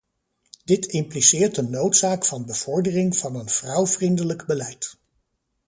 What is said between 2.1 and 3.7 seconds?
van bevordering van een